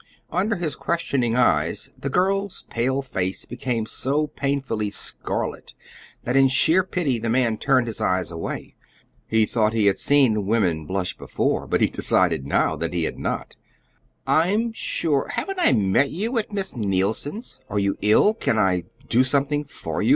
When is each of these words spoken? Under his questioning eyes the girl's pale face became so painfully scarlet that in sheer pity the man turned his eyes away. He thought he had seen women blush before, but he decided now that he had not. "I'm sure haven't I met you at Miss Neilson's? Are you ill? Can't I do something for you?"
Under 0.31 0.55
his 0.55 0.75
questioning 0.75 1.35
eyes 1.35 1.91
the 1.95 2.09
girl's 2.09 2.63
pale 2.71 3.03
face 3.03 3.45
became 3.45 3.85
so 3.85 4.25
painfully 4.25 4.89
scarlet 4.89 5.75
that 6.23 6.35
in 6.35 6.47
sheer 6.47 6.83
pity 6.83 7.19
the 7.19 7.29
man 7.29 7.55
turned 7.59 7.85
his 7.85 8.01
eyes 8.01 8.31
away. 8.31 8.73
He 9.27 9.45
thought 9.45 9.73
he 9.73 9.85
had 9.85 9.99
seen 9.99 10.47
women 10.47 10.87
blush 10.87 11.15
before, 11.15 11.67
but 11.67 11.81
he 11.81 11.87
decided 11.87 12.47
now 12.47 12.75
that 12.77 12.95
he 12.95 13.03
had 13.03 13.19
not. 13.19 13.55
"I'm 14.25 14.73
sure 14.73 15.27
haven't 15.35 15.59
I 15.59 15.71
met 15.73 16.09
you 16.09 16.35
at 16.39 16.51
Miss 16.51 16.75
Neilson's? 16.75 17.59
Are 17.69 17.77
you 17.77 17.95
ill? 18.01 18.33
Can't 18.33 18.57
I 18.57 18.85
do 19.07 19.23
something 19.23 19.63
for 19.65 20.01
you?" 20.01 20.09